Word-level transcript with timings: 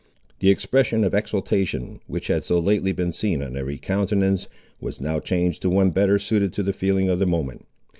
The 0.39 0.49
expression 0.49 1.03
of 1.03 1.13
exultation, 1.13 1.99
which 2.07 2.25
had 2.25 2.43
so 2.43 2.57
lately 2.59 2.91
been 2.91 3.11
seen 3.11 3.43
on 3.43 3.55
every 3.55 3.77
countenance, 3.77 4.47
was 4.79 4.99
now 4.99 5.19
changed 5.19 5.61
to 5.61 5.69
one 5.69 5.91
better 5.91 6.17
suited 6.17 6.53
to 6.53 6.63
the 6.63 6.73
feeling 6.73 7.07
of 7.07 7.19
the 7.19 7.27
moment. 7.27 7.67